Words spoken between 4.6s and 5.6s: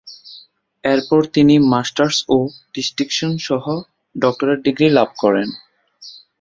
Degree লাভ করেন।